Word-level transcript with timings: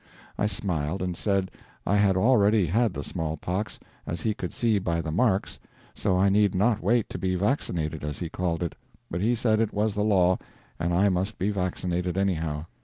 I 0.35 0.47
smiled 0.47 1.03
and 1.03 1.15
said 1.15 1.51
I 1.85 1.97
had 1.97 2.17
already 2.17 2.65
had 2.65 2.95
the 2.95 3.03
small 3.03 3.37
pox, 3.37 3.77
as 4.07 4.21
he 4.21 4.33
could 4.33 4.51
see 4.51 4.79
by 4.79 4.99
the 4.99 5.11
marks, 5.11 5.57
and 5.61 5.67
so 5.93 6.17
I 6.17 6.27
need 6.27 6.55
not 6.55 6.81
wait 6.81 7.07
to 7.11 7.19
be 7.19 7.35
"vaccinated," 7.35 8.03
as 8.03 8.17
he 8.17 8.27
called 8.27 8.63
it. 8.63 8.73
But 9.11 9.21
he 9.21 9.35
said 9.35 9.59
it 9.59 9.75
was 9.75 9.93
the 9.93 10.03
law, 10.03 10.39
and 10.79 10.91
I 10.91 11.09
must 11.09 11.37
be 11.37 11.51
vaccinated 11.51 12.17
anyhow. 12.17 12.65